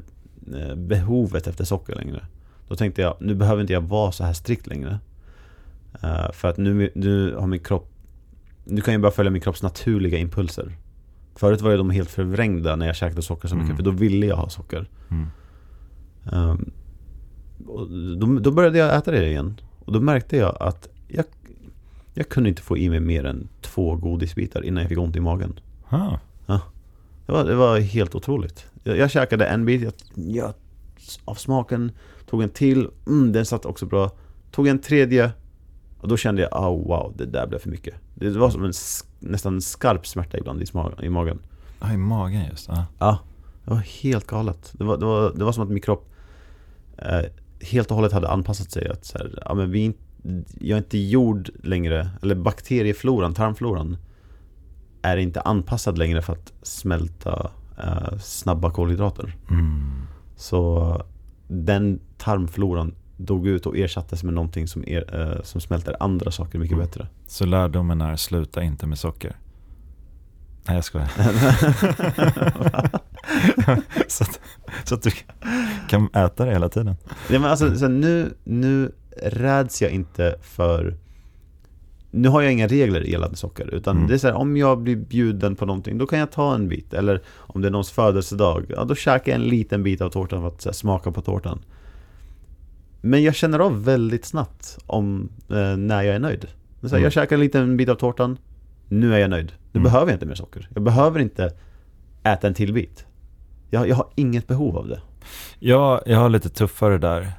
[0.76, 2.26] behovet efter socker längre.
[2.68, 4.98] Då tänkte jag, nu behöver inte jag vara så här strikt längre.
[6.02, 7.90] Eh, för att nu, nu har min kropp,
[8.64, 10.72] nu kan jag bara följa min kropps naturliga impulser.
[11.34, 13.76] Förut var ju de helt förvrängda när jag käkade socker så mycket, Mm.
[13.76, 14.88] för då ville jag ha socker.
[15.10, 15.26] Mm.
[16.32, 16.70] Um,
[18.18, 19.60] då, då började jag äta det igen.
[19.84, 21.24] Och då märkte jag att jag,
[22.14, 25.20] jag kunde inte få i mig mer än två godisbitar innan jag fick ont i
[25.20, 25.60] magen.
[25.88, 26.18] Ah.
[27.26, 28.66] Det var, det var helt otroligt.
[28.82, 30.56] Jag, jag käkade en bit, jag njöt
[31.24, 31.92] av smaken,
[32.26, 34.10] tog en till, mm, den satt också bra.
[34.50, 35.32] Tog en tredje,
[36.00, 37.94] och då kände jag, oh, wow, det där blev för mycket.
[38.14, 38.72] Det var som en
[39.18, 40.66] nästan skarp smärta ibland i,
[41.02, 41.38] i magen.
[41.78, 42.70] Ah, I magen just.
[42.70, 42.84] Ah.
[42.98, 43.18] Ja,
[43.64, 44.72] det var helt galet.
[44.72, 46.12] Det var, det var, det var som att min kropp
[46.98, 47.20] eh,
[47.60, 48.88] helt och hållet hade anpassat sig.
[48.88, 49.92] Att så här, ja, men vi,
[50.58, 53.96] jag är inte gjord längre, eller bakteriefloran, tarmfloran
[55.02, 57.50] är inte anpassad längre för att smälta
[57.84, 59.36] eh, snabba kolhydrater.
[59.50, 60.02] Mm.
[60.36, 61.02] Så
[61.48, 66.58] den tarmfloran dog ut och ersattes med någonting som, er, eh, som smälter andra saker
[66.58, 66.86] mycket Mm.
[66.86, 67.06] bättre.
[67.26, 69.36] Så lärdomen är sluta inte med socker.
[70.66, 71.08] Nej jag skojar.
[74.08, 74.40] så, att,
[74.84, 75.10] så att du
[75.88, 76.96] kan äta det hela tiden.
[77.30, 80.96] Ja, men alltså, så nu, nu räds jag inte för
[82.10, 84.08] Nu har jag inga regler gällande socker Utan Mm.
[84.08, 86.68] det är så här, om jag blir bjuden på någonting Då kan jag ta en
[86.68, 90.10] bit Eller om det är någons födelsedag Ja då käkar jag en liten bit av
[90.10, 91.58] tårtan för att här, smaka på tårtan
[93.00, 96.40] Men jag känner av väldigt snabbt Om eh, när jag är nöjd
[96.80, 97.02] det är så här, Mm.
[97.04, 98.38] Jag käkar en liten bit av tårtan
[98.88, 99.84] Nu är jag nöjd Nu Mm.
[99.92, 101.52] behöver jag inte mer socker Jag behöver inte
[102.22, 103.06] äta en till bit
[103.70, 105.00] jag, jag har inget behov av det
[105.58, 107.32] Ja, jag har lite tuffare där.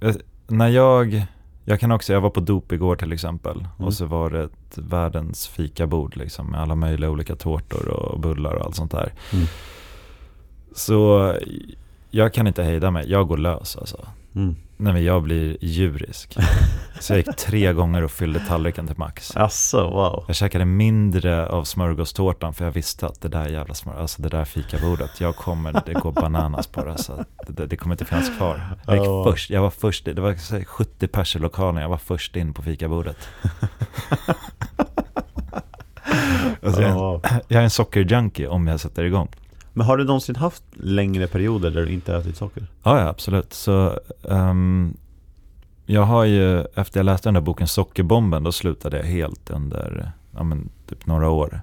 [0.00, 0.14] Jag,
[0.46, 1.22] när jag,
[1.68, 3.86] jag kan också, jag var på dop igår till exempel Mm.
[3.86, 8.54] och så var det ett världens fikabord liksom med alla möjliga olika tårtor och bullar
[8.54, 9.12] och allt sånt där.
[9.32, 9.46] Mm.
[10.74, 11.34] Så
[12.10, 14.06] jag kan inte hejda mig, jag går lös alltså.
[14.34, 14.56] Mm.
[14.80, 16.36] Nej men jag blir djurisk.
[17.00, 19.36] Så jag gick tre gånger och fyllde tallriken till max.
[19.36, 24.00] Alltså wow Jag käkade mindre av smörgåstårtan för jag visste att det där jävla smör,
[24.00, 26.98] alltså det där fikabordet, jag kommer, det går bananas på det.
[26.98, 28.76] Så det, det, kommer inte finnas kvar.
[28.86, 29.24] Jag gick Ja.
[29.24, 32.36] först, jag var först, det var så här 70 pers i lokalen, jag var först
[32.36, 33.28] in på fikabordet.
[36.62, 37.20] alltså jag, Ja.
[37.48, 39.28] jag är en sockerjunkie om jag sätter igång.
[39.78, 42.66] Men har du någonsin haft längre perioder där du inte ätit socker?
[42.82, 43.52] Ja, ja absolut.
[43.52, 44.96] Så um,
[45.86, 50.12] jag har ju, efter jag läste den där boken Sockerbomben, då slutade jag helt under
[50.34, 51.60] ja, men, typ några år.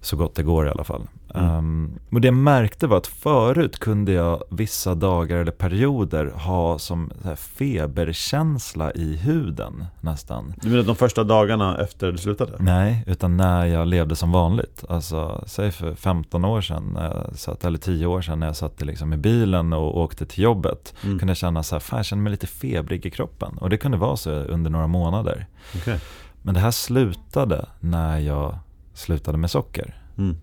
[0.00, 1.02] Så gott det går i alla fall.
[1.36, 1.50] Mm.
[1.50, 6.78] Ehm, och det jag märkte var att förut kunde jag vissa dagar eller perioder ha
[6.78, 10.54] som feberkänsla i huden nästan.
[10.62, 12.52] Du menar de första dagarna efter du slutade?
[12.58, 14.84] Nej, utan när jag levde som vanligt.
[14.88, 16.98] Alltså, säg för 15 år sedan,
[17.34, 20.94] satt, eller 10 år sedan när jag satt liksom i bilen och åkte till jobbet.
[21.04, 21.18] Mm.
[21.18, 23.58] Kunde jag känna så här, fan jag känner mig lite febrig i kroppen.
[23.58, 25.46] Och det kunde vara så under några månader.
[25.76, 26.00] Okej.
[26.42, 28.58] Men det här slutade när jag
[28.94, 29.94] slutade med socker.
[30.18, 30.36] Mm.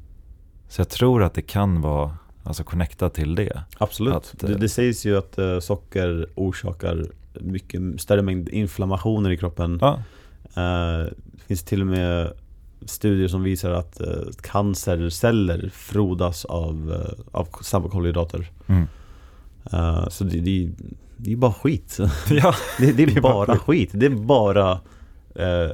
[0.74, 3.64] Så jag tror att det kan vara alltså connectat till det.
[3.78, 4.14] Absolut.
[4.14, 9.38] Att, det, eh, det sägs ju att eh, socker orsakar mycket större mängd inflammationer i
[9.38, 9.78] kroppen.
[9.82, 10.00] Ja,
[10.56, 12.34] Eh, det finns till och med
[12.86, 14.08] studier som visar att eh,
[14.42, 18.52] cancerceller frodas av, eh, av snabba kolhydrater.
[18.68, 18.88] mm.
[19.72, 20.70] Eh, så det, det,
[21.18, 21.98] det är bara skit.
[22.30, 22.56] ja.
[22.80, 23.90] Det, det är bara skit.
[23.94, 24.72] Det är bara
[25.36, 25.72] eh,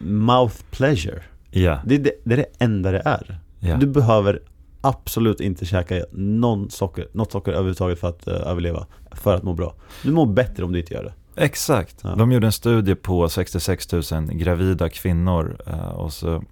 [0.00, 1.22] mouth pleasure.
[1.50, 1.80] ja.
[1.84, 3.40] Det, det, det är det enda det är.
[3.68, 3.76] Ja.
[3.76, 4.40] Du behöver
[4.80, 8.86] absolut inte käka någon socker, något socker överhuvudtaget för att eh, överleva.
[9.12, 9.74] För att må bra.
[10.02, 11.12] Du mår bättre om du inte gör det.
[11.44, 11.96] Exakt.
[12.02, 12.14] Ja.
[12.14, 14.02] De gjorde en studie på 66 000
[14.32, 16.42] gravida kvinnor eh, och så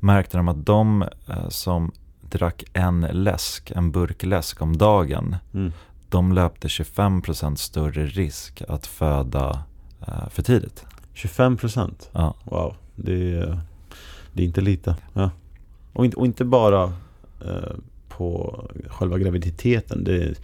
[0.00, 5.72] märkte de att de eh, som drack en läsk, en burk läsk om dagen, Mm.
[6.08, 9.62] de löpte 25% större risk att föda
[10.30, 10.84] för tidigt.
[11.14, 12.34] 25% Ja.
[12.44, 13.60] Wow, det är,
[14.32, 14.96] det är inte lite.
[15.12, 15.30] Ja.
[15.98, 16.84] Och, inte, och inte bara
[17.44, 17.74] eh,
[18.08, 20.04] på själva graviditeten.
[20.04, 20.34] Det,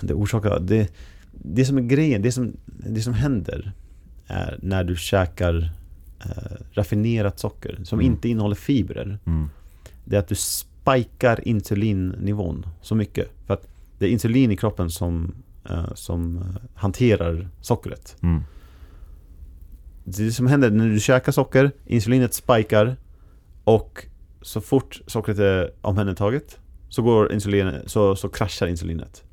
[0.00, 0.60] det orsakar...
[0.60, 0.92] Det,
[1.32, 3.72] det som är grejen, det som, det som händer
[4.26, 5.70] är när du käkar
[6.24, 8.12] eh, raffinerat socker som Mm.
[8.12, 9.18] inte innehåller fibrer.
[9.26, 9.48] Mm.
[10.04, 13.28] Det är att du spikar insulinnivån så mycket.
[13.46, 15.34] För att det är insulin i kroppen som,
[15.70, 16.42] eh, som eh,
[16.74, 18.16] hanterar sockret.
[18.22, 18.42] Mm.
[20.04, 22.96] Det som händer när du käkar socker, insulinet spikar
[23.64, 24.06] och
[24.42, 29.24] så fort sockret är omhändertaget så, går insulin, så, så kraschar insulinet.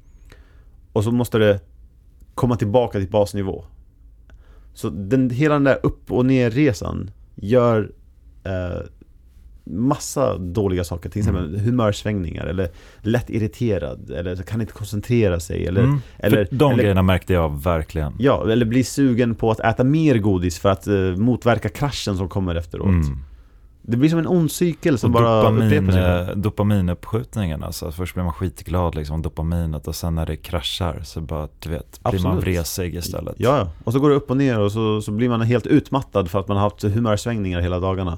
[0.94, 1.60] Och så måste det
[2.36, 3.64] komma tillbaka till basnivå.
[4.74, 7.92] Så den, hela den där upp och ner resan gör
[8.44, 8.86] eh,
[9.64, 11.10] massa dåliga saker.
[11.10, 11.60] Till exempel Mm.
[11.66, 12.70] humörsvängningar eller
[13.02, 16.00] lätt irriterad eller kan inte koncentrera sig eller, Mm.
[16.18, 18.14] eller, de eller grejerna märkte jag verkligen.
[18.20, 22.30] Ja, eller bli sugen på att äta mer godis för att eh, motverka kraschen som
[22.30, 22.86] kommer efteråt.
[22.88, 23.18] Mm.
[23.90, 26.02] Det blir som en ond cykel som Och bara dopamin, sig.
[26.04, 27.92] eh, dopaminuppskjutningen alltså.
[27.92, 31.70] Först blir man skitglad liksom om dopaminet och sen när det kraschar så bara, du
[31.70, 33.36] vet, blir man vresig istället.
[33.38, 36.30] Ja, och så går det upp och ner och så, så blir man helt utmattad
[36.32, 38.18] för att man har haft humörsvängningar hela dagarna.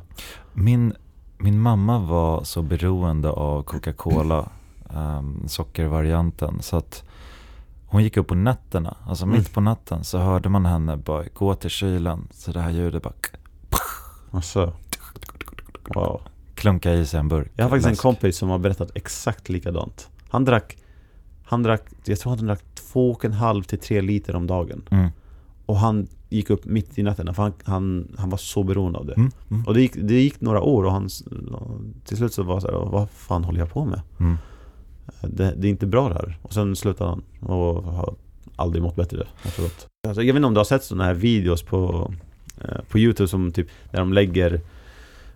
[0.54, 0.94] Min,
[1.38, 4.50] min mamma var så beroende av Coca-Cola,
[4.96, 7.04] um, sockervarianten, så att
[7.88, 9.38] hon gick upp på nätterna, alltså Mm.
[9.38, 13.04] mitt på natten så hörde man henne bara gå till kylen, så det här ljudet
[13.04, 13.14] bara
[14.32, 14.74] Alltså.
[15.96, 16.22] Wow.
[16.56, 17.52] klunka i sig en burk.
[17.56, 18.02] Jag har faktiskt en läsk.
[18.02, 20.10] kompis som har berättat exakt likadant.
[20.30, 20.78] Han drack,
[21.44, 24.82] han drack, jag tror han drack två och en halv till tre liter om dagen.
[24.90, 25.10] Mm.
[25.66, 29.06] Och han gick upp mitt i nätterna för han, han, han var så beroende av
[29.06, 29.14] det.
[29.14, 29.32] Mm.
[29.52, 29.66] Mm.
[29.66, 31.10] Och det gick, det gick några år och han
[32.06, 34.02] till slut så var det så här, vad fan håller jag på med?
[34.20, 34.38] Mm.
[35.22, 36.38] Det, det är inte bra det här.
[36.42, 38.16] Och sen slutade han och har
[38.56, 39.88] aldrig mått bättre efteråt.
[40.08, 42.12] Alltså, jag vet inte om du har sett sådana här videos på,
[42.62, 44.62] eh, på Youtube som typ, där de lägger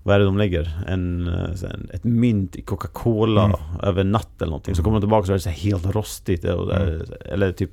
[0.03, 0.83] vad är det de lägger?
[0.87, 3.57] En, eh, en, ett mynt i Coca-Cola Mm.
[3.83, 4.75] över natt eller någonting.
[4.75, 6.43] Så kommer de tillbaka så är det så helt rostigt.
[6.45, 7.71] Är, Eller typ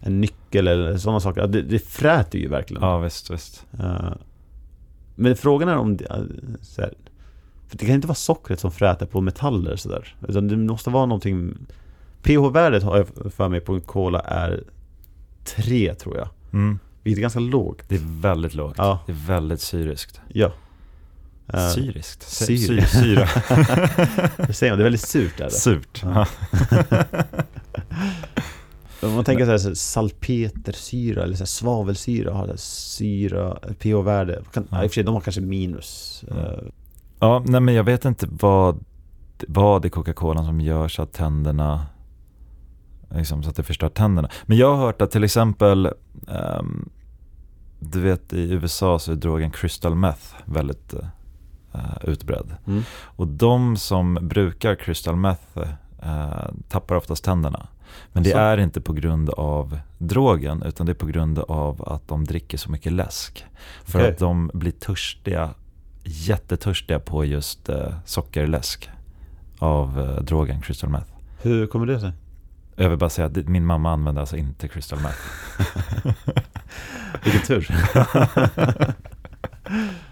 [0.00, 1.46] en nyckel eller sådana saker.
[1.46, 2.82] Det, det fräter ju verkligen.
[2.82, 3.66] Ja visst, visst.
[3.80, 4.12] Eh,
[5.14, 6.16] Men frågan är om det, eh,
[6.62, 6.92] så här,
[7.68, 11.06] För det kan inte vara sockret som fräter på metaller sådär Utan det måste vara
[11.06, 11.54] någonting
[12.22, 14.62] pH-värdet har jag för mig på en cola är
[15.44, 16.78] 3 tror jag Mm.
[17.02, 18.74] Vilket är ganska lågt Det är väldigt lågt.
[18.78, 18.98] Ja.
[19.06, 20.20] Det är väldigt syriskt.
[20.28, 20.52] Ja
[21.52, 22.22] Eh, Syriskt?
[22.22, 22.80] Sy- syr.
[22.80, 23.28] sy- Syra.
[24.46, 26.02] Det säger man, det är väldigt surt är det Surt.
[26.04, 26.26] Ja.
[29.06, 34.60] Om man tänker så här, salpetersyra eller så här, svavelsyra har syra, pH-värde Ja.
[34.60, 36.36] I och för sig, de har kanske minus Ja.
[36.36, 36.58] Eh,
[37.20, 38.84] Ja, nej men jag vet inte vad,
[39.48, 41.86] vad i Coca-Cola som gör så att tänderna,
[43.14, 44.28] liksom så att det förstör tänderna.
[44.46, 45.86] Men jag har hört att till exempel,
[46.28, 46.88] ehm,
[47.80, 50.94] du vet i USA så är drogen crystal meth väldigt
[51.74, 51.80] eh,
[52.10, 52.54] utbredd.
[52.66, 52.82] mm.
[52.92, 55.58] Och de som brukar crystal meth
[56.02, 57.66] eh, tappar oftast tänderna.
[58.12, 58.38] Men det Asså?
[58.38, 62.58] är inte på grund av drogen utan det är på grund av att de dricker
[62.58, 63.44] så mycket läsk.
[63.84, 64.10] För Okej.
[64.12, 65.50] att de blir törstiga,
[66.04, 68.90] jättetörstiga på just eh, sockerläsk
[69.58, 71.10] av eh, drogen crystal meth.
[71.42, 72.12] Hur kommer det sig?
[72.76, 75.18] Jag vill bara säga att min mamma använder alltså inte crystal meth.
[77.24, 77.74] Vilken tur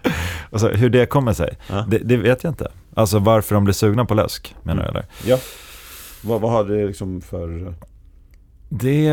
[0.51, 1.85] Alltså, hur det kommer sig, ja.
[1.89, 2.71] det, det vet jag inte.
[2.93, 5.05] Alltså varför de blir sugna på läsk menar du eller?
[5.25, 5.37] ja.
[6.23, 7.73] Vad, vad har det liksom för...
[8.69, 9.03] Det,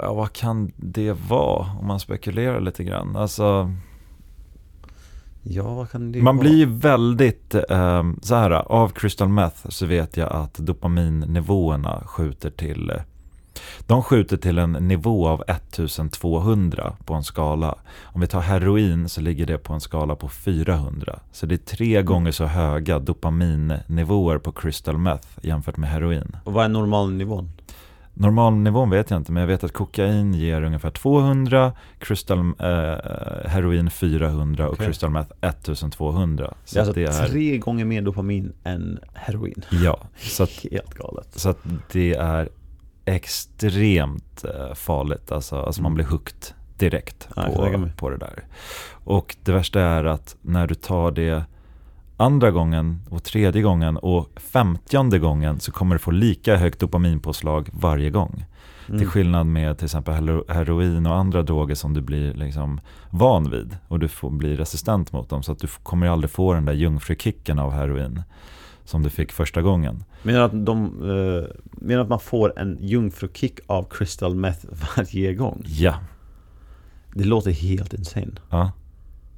[0.00, 3.16] ja, vad kan det vara om man spekulerar lite grann?
[3.16, 3.70] Alltså,
[5.42, 6.32] Ja, man vara?
[6.38, 12.50] blir ju väldigt, eh, så här, av crystal meth så vet jag att dopaminnivåerna skjuter
[12.50, 13.02] till, eh,
[13.86, 17.74] de skjuter till en nivå av 1200 på en skala.
[18.02, 21.18] Om vi tar heroin så ligger det på en skala på 400.
[21.32, 26.36] Så det är tre gånger så höga dopaminnivåer på crystal meth jämfört med heroin.
[26.44, 27.50] Och vad är normalnivån?
[28.14, 33.90] Normalnivån vet jag inte, men jag vet att kokain ger ungefär 200, crystal, eh, heroin
[33.90, 34.86] 400 och Okej.
[34.86, 36.54] crystal meth 1200.
[36.64, 39.64] Så Det är alltså det är, tre gånger mer dopamin än heroin.
[39.70, 41.28] ja, så att, Helt galet.
[41.34, 41.58] så att
[41.92, 42.48] det är
[43.04, 45.32] extremt eh, farligt.
[45.32, 45.94] Alltså, alltså man Mm.
[45.94, 47.42] blir hooked direkt Ja,
[47.96, 48.44] på, det där.
[49.04, 51.44] Och det värsta är att när du tar det
[52.16, 57.68] andra gången och tredje gången och femtionde gången så kommer du få lika högt dopaminpåslag
[57.72, 58.44] varje gång.
[58.86, 59.08] Till Mm.
[59.08, 63.76] skillnad med till exempel hero- heroin och andra droger som du blir liksom van vid
[63.88, 66.72] och du får bli resistent mot dem så att du kommer aldrig få den där
[66.72, 68.22] jungfrukicken av heroin
[68.92, 70.04] som du fick första gången.
[70.22, 75.34] Menar du att, de, eh, menar att man får en jungfrukick av crystal meth varje
[75.34, 75.62] gång?
[75.66, 75.94] Ja,
[77.14, 78.32] Det låter helt insane.
[78.50, 78.72] ja.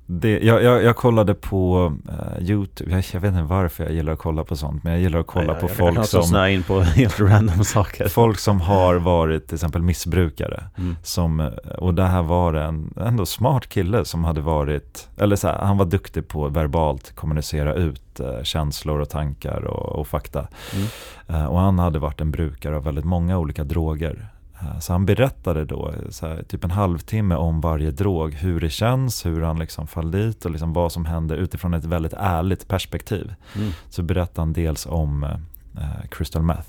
[0.06, 4.12] Det, jag, jag, jag kollade på eh, YouTube, jag, jag vet inte varför jag gillar
[4.12, 6.22] att kolla på sånt, men jag gillar att kolla Ja, på jag, jag folk som,
[6.22, 8.08] snöa in på helt random saker.
[8.08, 10.64] folk som har varit till exempel missbrukare.
[10.78, 10.96] Mm.
[11.02, 15.58] Som, och det här var en ändå smart kille som hade varit, eller så här,
[15.58, 20.48] han var duktig på verbalt kommunicera ut eh, känslor och tankar och, och fakta.
[20.74, 20.86] Mm.
[21.28, 24.28] Eh, och han hade varit en brukare av väldigt många olika droger.
[24.64, 28.60] Eh, så han berättade då eh, så här, typ en halvtimme om varje drog, hur
[28.60, 32.14] det känns, hur han liksom fall dit och liksom vad som händer utifrån ett väldigt
[32.16, 33.34] ärligt perspektiv.
[33.56, 33.70] Mm.
[33.90, 36.68] Så berättade han dels om eh, crystal meth.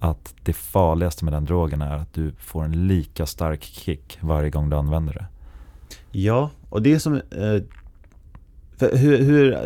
[0.00, 4.50] Att det farligaste med den drogen är att du får en lika stark kick varje
[4.50, 5.26] gång du använder det.
[6.12, 7.14] Ja, och det är som...
[7.14, 7.62] Eh,
[8.80, 9.56] hur, hur,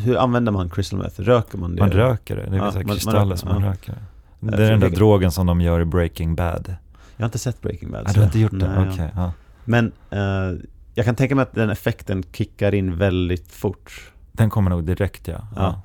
[0.00, 1.20] hur använder man crystal meth?
[1.20, 1.82] Röker man det?
[1.82, 3.70] Man röker det, det är Ja, vissa man- man kristaller röker, som man ja.
[3.70, 3.94] röker.
[4.40, 6.74] Det är den där drogen som de gör i Breaking Bad.
[7.16, 8.06] Jag har inte sett Breaking Bad.
[8.06, 8.68] Ah, du har inte gjort det?
[8.78, 9.10] Nej, Okej.
[9.14, 9.22] ja.
[9.22, 9.32] ja.
[9.64, 10.58] Men eh,
[10.94, 14.12] jag kan tänka mig att den effekten kickar in väldigt fort.
[14.32, 15.48] Den kommer nog direkt ja.
[15.56, 15.82] Ja.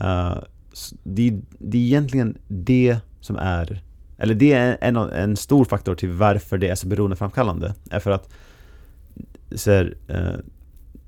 [0.00, 0.38] Eh,
[0.72, 3.82] s- det, det är egentligen det som är
[4.18, 7.74] eller det är en, en stor faktor till varför det är så beroendeframkallande.
[7.90, 8.28] Är för att
[9.54, 10.40] så här, eh,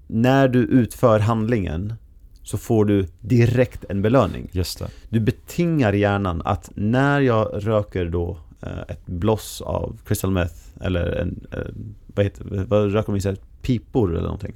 [0.07, 1.95] när du utför handlingen
[2.43, 4.49] så får du direkt en belöning.
[4.53, 4.87] Just det.
[5.09, 8.39] Du betingar hjärnan att när jag röker då
[8.89, 11.59] ett bloss av crystal meth eller en, eh,
[12.07, 13.37] vad heter vad röker de i?
[13.63, 14.55] Pipor eller någonting.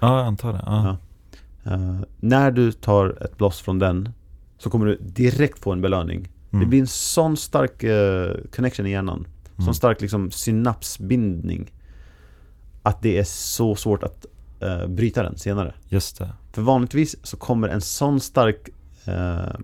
[0.00, 0.62] Ja, jag antar det.
[0.66, 0.96] Ja.
[1.64, 1.72] Ja.
[1.72, 4.08] Eh, när du tar ett bloss från den
[4.58, 6.28] så kommer du direkt få en belöning.
[6.50, 6.60] Mm.
[6.64, 9.26] Det blir en sån stark eh, connection i hjärnan.
[9.56, 9.74] Sån Mm.
[9.74, 11.72] stark liksom synapsbindning.
[12.82, 14.26] Att det är så svårt att
[14.60, 15.74] eh, bryta den senare.
[15.88, 16.32] Just det.
[16.52, 18.68] För vanligtvis så kommer en sån stark
[19.04, 19.54] eh,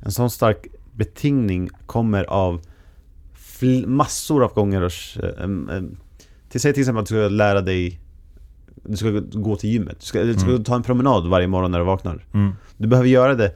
[0.00, 2.60] En sån stark betingning kommer av
[3.86, 4.92] massor av gånger
[5.42, 5.96] em, em,
[6.48, 8.00] till, Säg till exempel att du ska lära dig
[8.88, 10.64] Du ska gå till gymmet, du ska, du ska Mm.
[10.64, 12.52] ta en promenad varje morgon när du vaknar Mm.
[12.76, 13.52] Du behöver göra det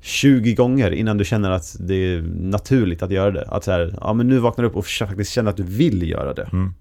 [0.00, 3.98] 20 gånger innan du känner att det är naturligt att göra det Att så här,
[4.00, 6.72] ja men nu vaknar du upp och faktiskt känner att du vill göra det Mm.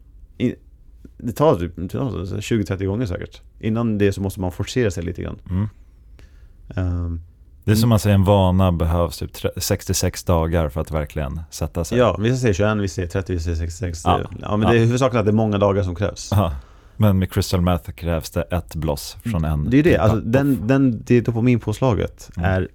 [1.17, 4.91] Det tar typ det tar så 20-30 gånger säkert Innan det så måste man forcera
[4.91, 5.67] sig lite grann Mm.
[6.75, 7.21] Ehm,
[7.65, 11.41] Det är som man säger, en vana behövs typ tre- 66 dagar för att verkligen
[11.49, 11.97] sätta sig.
[11.97, 14.19] Ja, vissa säger 21, vissa säger 30, vissa säger 66 Ja.
[14.23, 14.29] ja.
[14.41, 16.51] ja men det är huvudsaken att det är många dagar som krävs Ja.
[16.97, 19.69] Men med crystal meth krävs det ett bloss från en.
[19.69, 22.49] Det är ju det, alltså den, den, det dopaminpåslaget Mm.
[22.51, 22.67] är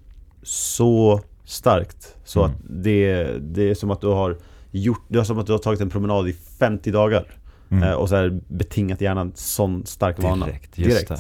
[0.43, 2.51] så starkt Så Mm.
[2.57, 4.37] att det, det är som att du har
[4.71, 7.25] gjort, det är som att du har tagit en promenad i 50 dagar
[7.73, 7.83] Mm.
[7.83, 11.09] eh, Och så här betingat hjärnan sån stark vana Direkt, just Direkt.
[11.09, 11.19] det.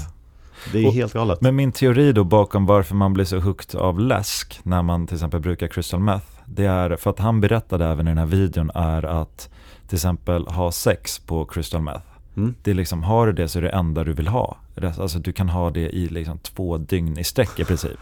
[0.72, 3.80] Det är Och- helt galet Men min teori då bakom varför man blir så hooked
[3.80, 7.86] av läsk när man till exempel brukar crystal meth, det är för att han berättade
[7.86, 9.48] även i den här videon är att
[9.86, 12.04] till exempel ha sex på crystal meth.
[12.36, 12.54] Mm.
[12.62, 14.56] Det är liksom, har du det så är det enda du vill ha.
[14.98, 18.00] Alltså du kan ha det i liksom två dygn i sträck i princip.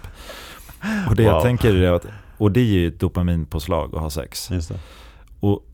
[1.08, 1.42] Och det jag Wow.
[1.42, 2.06] tänker är att,
[2.38, 4.50] och det är ju ett dopaminpåslag att ha sex.
[5.40, 5.64] Och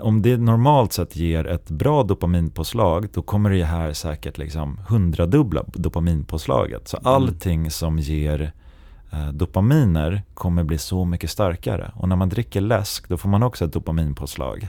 [0.00, 5.64] om det normalt sett ger ett bra dopaminpåslag, då kommer det här säkert liksom hundradubbla
[5.74, 6.88] dopaminpåslaget.
[6.88, 7.12] Så Mm.
[7.12, 8.52] allting som ger
[9.12, 11.90] eh, dopaminer kommer bli så mycket starkare.
[11.94, 14.68] Och när man dricker läsk, då får man också ett dopaminpåslag.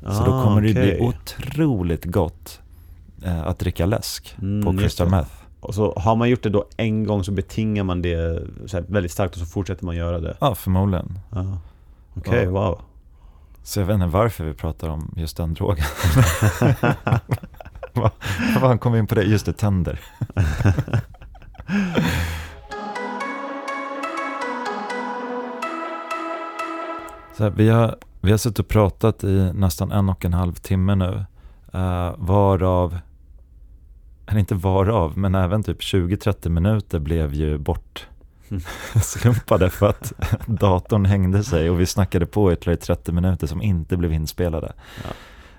[0.00, 2.60] så då Ah, kommer det bli otroligt gott
[3.24, 5.30] eh, att dricka läsk Mm, på crystal meth.
[5.60, 8.42] Och så har man gjort det då en gång så betingar man det
[8.88, 11.18] väldigt starkt och så fortsätter man göra det Ja, förmodligen.
[12.16, 12.50] Okej, Ja.
[12.50, 12.80] wow
[13.66, 15.84] Så jag vet inte varför vi pratar om just den drogen.
[17.92, 18.10] Vad
[18.60, 19.22] fan kom vi in på det?
[19.22, 20.00] Just det, tänder.
[27.36, 30.54] Så här, vi, har, vi har suttit och pratat i nästan en och en halv
[30.54, 31.24] timme nu.
[31.74, 32.98] Uh, varav,
[34.26, 38.06] eller inte varav, men även typ 20-30 minuter blev ju bort
[39.02, 40.12] slumpade för att
[40.46, 44.72] datorn hängde sig och vi snackade på ytterligare 30 minuter som inte blev inspelade.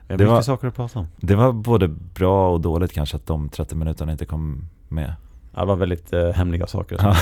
[0.07, 2.93] Det är Det mycket var- saker att prata om Det var både bra och dåligt
[2.93, 5.13] kanske att de 30 minuterna inte kom med.
[5.53, 7.13] Ja, det var väldigt eh, hemliga saker som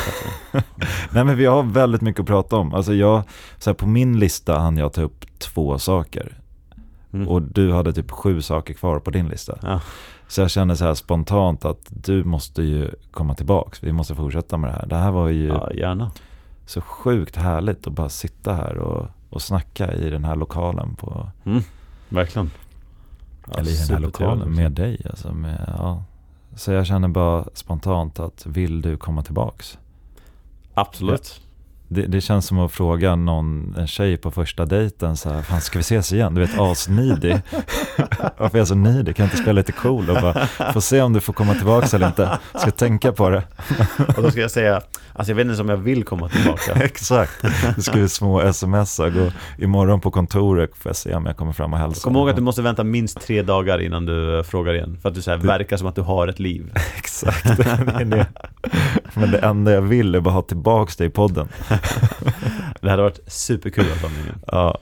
[0.52, 0.62] Ja.
[1.12, 2.74] Nej men vi har väldigt mycket att prata om.
[2.74, 3.24] Alltså jag,
[3.58, 6.40] så här, på min lista hann jag ta upp två saker.
[7.14, 7.28] Mm.
[7.28, 9.58] Och du hade typ sju saker kvar på din lista.
[9.62, 9.82] Ja.
[10.28, 13.84] Så jag känner så här spontant att du måste ju komma tillbaks.
[13.84, 14.86] Vi måste fortsätta med det här.
[14.86, 16.12] Det här var ju ja, gärna
[16.66, 20.96] så sjukt härligt att bara sitta här och, och snacka i den här lokalen.
[20.96, 21.30] På,
[22.10, 22.52] Verkligen
[23.48, 25.02] ja, eller i den här lokalen med dig.
[25.10, 26.04] Alltså med, ja.
[26.56, 29.78] Så jag känner bara spontant att vill du komma tillbaks?
[30.74, 31.42] Absolut
[31.94, 35.62] det, det känns som att fråga någon, en tjej på första dejten så här, fan
[35.62, 36.36] ska vi ses igen?
[36.36, 37.36] Du vet, asnidig.
[38.38, 39.16] Varför är jag så nidig?
[39.16, 41.96] Kan jag inte spela lite cool och bara, få se om du får komma tillbaka
[41.96, 42.40] eller inte.
[42.56, 43.44] Ska tänka på det.
[44.18, 44.82] Och då ska jag säga,
[45.14, 46.74] alltså jag vet inte om jag vill komma tillbaka.
[46.84, 47.46] Exakt.
[47.76, 51.74] Du skriver små sms gå imorgon på kontoret får jag se om jag kommer fram
[51.74, 52.04] och hälsar.
[52.04, 54.98] Kom ihåg att du måste vänta minst tre dagar innan du eh, frågar igen.
[55.02, 56.72] För att du så här verkar som att du har ett liv.
[56.98, 58.28] Exakt, det är det.
[59.14, 61.48] Men det enda jag vill är bara ha tillbaka dig i podden.
[62.82, 64.36] Det hade varit superkul att ha med.
[64.48, 64.78] Ja,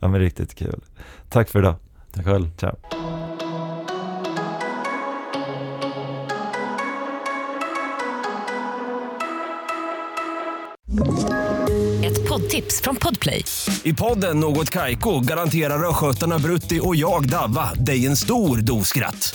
[0.00, 0.80] ja men riktigt kul.
[1.28, 1.74] Tack för idag.
[2.12, 2.50] Tack själv.
[2.56, 2.76] Ciao.
[12.04, 13.44] Ett poddtips från Podplay.
[13.82, 19.34] I podden Något Kaiko garanterar östgötarna Brutti och jag, Davva, dig en stor dos skratt.